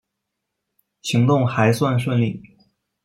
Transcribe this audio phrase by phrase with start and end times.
[1.03, 2.41] 行动还算顺利